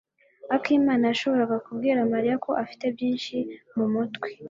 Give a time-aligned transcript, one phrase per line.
[0.55, 3.35] akimana yashoboraga kubwira Mariya ko afite byinshi
[3.75, 4.29] mumutwe.